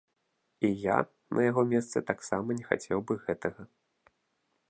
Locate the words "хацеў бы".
2.71-3.21